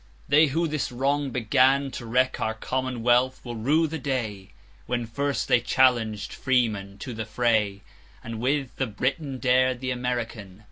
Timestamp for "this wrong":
0.67-1.29